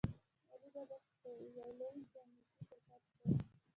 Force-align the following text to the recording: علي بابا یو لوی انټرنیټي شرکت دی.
علي 0.51 0.67
بابا 0.73 0.97
یو 1.57 1.69
لوی 1.79 1.95
انټرنیټي 2.01 2.61
شرکت 2.69 3.01
دی. 3.09 3.17